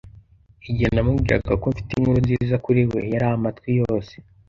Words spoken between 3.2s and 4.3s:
amatwi yose.